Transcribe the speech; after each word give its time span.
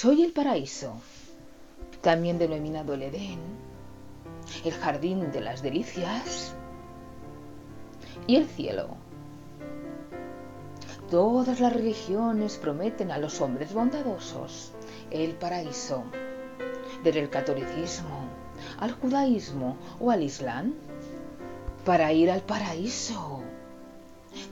Soy 0.00 0.22
el 0.22 0.30
paraíso, 0.30 0.92
también 2.02 2.38
denominado 2.38 2.94
el 2.94 3.02
Edén, 3.02 3.40
el 4.64 4.72
jardín 4.74 5.32
de 5.32 5.40
las 5.40 5.60
delicias 5.60 6.54
y 8.28 8.36
el 8.36 8.46
cielo. 8.46 8.90
Todas 11.10 11.58
las 11.58 11.72
religiones 11.72 12.58
prometen 12.58 13.10
a 13.10 13.18
los 13.18 13.40
hombres 13.40 13.74
bondadosos 13.74 14.70
el 15.10 15.32
paraíso, 15.32 16.04
desde 17.02 17.18
el 17.18 17.28
catolicismo 17.28 18.28
al 18.78 18.92
judaísmo 18.92 19.76
o 19.98 20.12
al 20.12 20.22
islam. 20.22 20.74
Para 21.84 22.12
ir 22.12 22.30
al 22.30 22.42
paraíso 22.42 23.40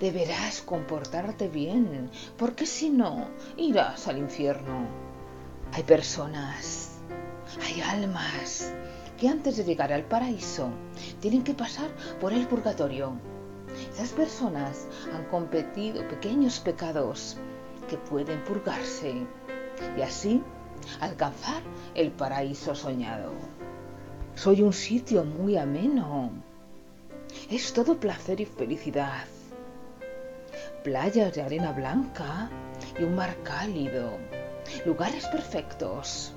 deberás 0.00 0.60
comportarte 0.62 1.46
bien, 1.46 2.10
porque 2.36 2.66
si 2.66 2.90
no, 2.90 3.28
irás 3.56 4.08
al 4.08 4.18
infierno. 4.18 5.05
Hay 5.72 5.82
personas, 5.82 6.98
hay 7.62 7.80
almas 7.82 8.72
que 9.18 9.28
antes 9.28 9.56
de 9.56 9.64
llegar 9.64 9.92
al 9.92 10.04
paraíso 10.04 10.70
tienen 11.20 11.42
que 11.42 11.54
pasar 11.54 11.90
por 12.20 12.32
el 12.32 12.46
purgatorio. 12.46 13.12
Esas 13.92 14.10
personas 14.10 14.86
han 15.14 15.24
cometido 15.24 16.06
pequeños 16.08 16.60
pecados 16.60 17.36
que 17.88 17.96
pueden 17.96 18.42
purgarse 18.44 19.26
y 19.96 20.02
así 20.02 20.42
alcanzar 21.00 21.62
el 21.94 22.10
paraíso 22.10 22.74
soñado. 22.74 23.32
Soy 24.34 24.62
un 24.62 24.72
sitio 24.72 25.24
muy 25.24 25.56
ameno. 25.56 26.30
Es 27.50 27.72
todo 27.72 27.98
placer 27.98 28.40
y 28.40 28.44
felicidad. 28.44 29.24
Playas 30.84 31.34
de 31.34 31.42
arena 31.42 31.72
blanca 31.72 32.50
y 32.98 33.02
un 33.02 33.16
mar 33.16 33.34
cálido. 33.42 34.10
Lugares 34.84 35.26
perfectos. 35.26 36.32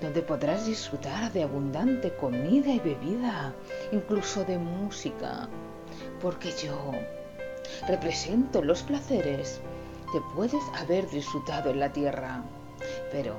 Donde 0.00 0.22
podrás 0.22 0.66
disfrutar 0.66 1.32
de 1.32 1.44
abundante 1.44 2.14
comida 2.16 2.70
y 2.70 2.80
bebida, 2.80 3.54
incluso 3.92 4.44
de 4.44 4.58
música, 4.58 5.48
porque 6.20 6.50
yo 6.52 6.92
represento 7.86 8.62
los 8.62 8.82
placeres 8.82 9.60
que 10.12 10.20
puedes 10.34 10.62
haber 10.76 11.08
disfrutado 11.10 11.70
en 11.70 11.80
la 11.80 11.92
tierra, 11.92 12.42
pero 13.10 13.36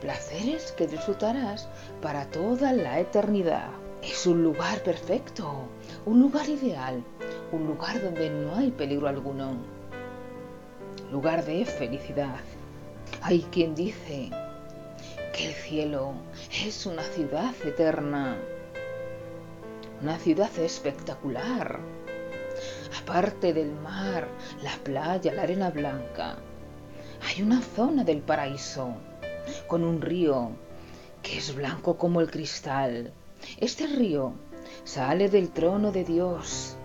placeres 0.00 0.72
que 0.72 0.86
disfrutarás 0.86 1.68
para 2.02 2.26
toda 2.26 2.72
la 2.72 3.00
eternidad. 3.00 3.70
Es 4.02 4.26
un 4.26 4.42
lugar 4.42 4.82
perfecto, 4.82 5.66
un 6.04 6.20
lugar 6.20 6.46
ideal, 6.48 7.02
un 7.52 7.66
lugar 7.66 8.02
donde 8.02 8.28
no 8.28 8.56
hay 8.56 8.70
peligro 8.70 9.08
alguno, 9.08 9.56
lugar 11.14 11.44
de 11.44 11.64
felicidad. 11.64 12.40
Hay 13.22 13.42
quien 13.52 13.76
dice 13.76 14.30
que 15.32 15.46
el 15.46 15.54
cielo 15.54 16.14
es 16.66 16.86
una 16.86 17.04
ciudad 17.04 17.54
eterna, 17.64 18.36
una 20.02 20.18
ciudad 20.18 20.50
espectacular. 20.58 21.78
Aparte 23.00 23.52
del 23.52 23.70
mar, 23.74 24.26
la 24.64 24.72
playa, 24.82 25.32
la 25.32 25.42
arena 25.42 25.70
blanca, 25.70 26.38
hay 27.22 27.42
una 27.42 27.62
zona 27.62 28.02
del 28.02 28.18
paraíso 28.18 28.96
con 29.68 29.84
un 29.84 30.02
río 30.02 30.50
que 31.22 31.38
es 31.38 31.54
blanco 31.54 31.96
como 31.96 32.22
el 32.22 32.28
cristal. 32.28 33.12
Este 33.60 33.86
río 33.86 34.32
sale 34.82 35.28
del 35.28 35.50
trono 35.50 35.92
de 35.92 36.02
Dios 36.02 36.76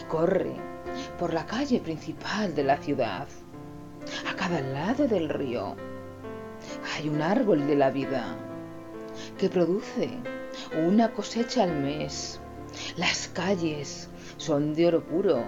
y 0.00 0.04
corre 0.04 0.73
por 1.18 1.32
la 1.32 1.46
calle 1.46 1.80
principal 1.80 2.54
de 2.54 2.64
la 2.64 2.76
ciudad. 2.78 3.26
A 4.28 4.34
cada 4.34 4.60
lado 4.60 5.06
del 5.06 5.28
río 5.28 5.76
hay 6.94 7.08
un 7.08 7.22
árbol 7.22 7.66
de 7.66 7.76
la 7.76 7.90
vida 7.90 8.36
que 9.38 9.48
produce 9.48 10.10
una 10.86 11.12
cosecha 11.12 11.62
al 11.62 11.72
mes. 11.72 12.40
Las 12.96 13.28
calles 13.28 14.08
son 14.36 14.74
de 14.74 14.88
oro 14.88 15.02
puro 15.04 15.42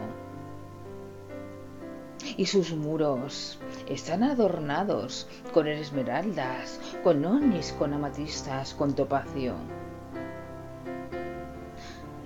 y 2.36 2.46
sus 2.46 2.72
muros 2.72 3.58
están 3.88 4.22
adornados 4.22 5.28
con 5.52 5.66
esmeraldas, 5.66 6.80
con 7.02 7.24
onis, 7.24 7.72
con 7.78 7.94
amatistas, 7.94 8.74
con 8.74 8.94
topacio. 8.94 9.54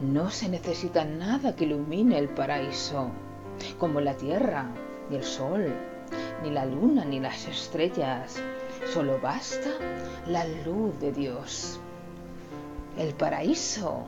No 0.00 0.30
se 0.30 0.48
necesita 0.48 1.04
nada 1.04 1.54
que 1.54 1.64
ilumine 1.64 2.18
el 2.18 2.30
paraíso, 2.30 3.10
como 3.78 4.00
la 4.00 4.14
tierra, 4.14 4.66
ni 5.08 5.16
el 5.16 5.24
sol, 5.24 5.72
ni 6.42 6.50
la 6.50 6.64
luna, 6.64 7.04
ni 7.04 7.20
las 7.20 7.46
estrellas, 7.46 8.40
Solo 8.86 9.20
basta 9.20 9.70
la 10.26 10.44
luz 10.64 10.98
de 10.98 11.12
Dios. 11.12 11.78
El 12.98 13.14
paraíso, 13.14 14.06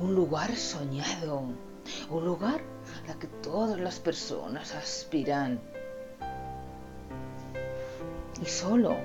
un 0.00 0.14
lugar 0.14 0.54
soñado, 0.56 1.42
un 2.08 2.24
lugar 2.24 2.62
a 3.10 3.18
que 3.18 3.26
todas 3.42 3.78
las 3.78 3.98
personas 3.98 4.74
aspiran. 4.74 5.60
Y 8.40 8.46
solo 8.46 8.96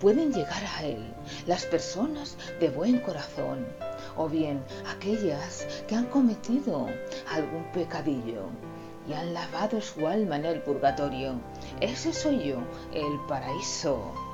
pueden 0.00 0.32
llegar 0.32 0.64
a 0.76 0.82
él 0.82 1.14
las 1.46 1.64
personas 1.66 2.36
de 2.58 2.70
buen 2.70 2.98
corazón 3.00 3.64
o 4.16 4.28
bien 4.28 4.64
aquellas 4.90 5.66
que 5.86 5.94
han 5.94 6.06
cometido 6.06 6.88
algún 7.30 7.70
pecadillo 7.72 8.46
y 9.08 9.14
han 9.14 9.32
lavado 9.32 9.80
su 9.80 10.06
alma 10.06 10.36
en 10.36 10.44
el 10.44 10.60
purgatorio. 10.60 11.34
Ese 11.80 12.12
soy 12.12 12.48
yo, 12.48 12.58
el 12.92 13.18
paraíso. 13.26 14.27